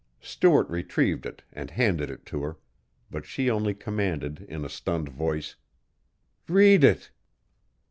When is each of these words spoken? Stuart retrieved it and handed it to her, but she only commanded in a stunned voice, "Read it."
Stuart 0.23 0.67
retrieved 0.67 1.27
it 1.27 1.43
and 1.53 1.69
handed 1.69 2.09
it 2.09 2.25
to 2.25 2.41
her, 2.41 2.57
but 3.11 3.23
she 3.23 3.51
only 3.51 3.75
commanded 3.75 4.43
in 4.49 4.65
a 4.65 4.67
stunned 4.67 5.09
voice, 5.09 5.57
"Read 6.47 6.83
it." 6.83 7.11